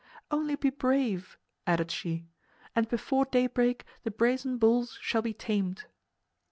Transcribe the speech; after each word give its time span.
"Only 0.31 0.55
be 0.55 0.71
brave," 0.71 1.37
added 1.67 1.91
she, 1.91 2.25
"and 2.75 2.89
before 2.89 3.23
daybreak 3.25 3.85
the 4.01 4.09
brazen 4.09 4.57
bulls 4.57 4.97
shall 4.99 5.21
be 5.21 5.31
tamed." 5.35 5.85